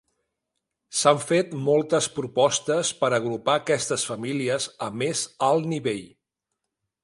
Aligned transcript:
S'han 1.01 1.19
fet 1.25 1.51
moltes 1.67 2.07
propostes 2.15 2.91
per 3.03 3.11
agrupar 3.19 3.57
aquestes 3.61 4.09
famílies 4.13 4.69
a 4.87 4.91
més 5.03 5.23
alt 5.53 5.73
nivell. 5.77 6.05